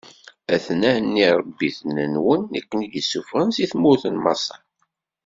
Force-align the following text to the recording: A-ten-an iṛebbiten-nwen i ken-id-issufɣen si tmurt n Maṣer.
A-ten-an 0.53 1.19
iṛebbiten-nwen 1.25 2.41
i 2.59 2.61
ken-id-issufɣen 2.61 3.49
si 3.55 3.65
tmurt 3.71 4.03
n 4.09 4.15
Maṣer. 4.23 4.61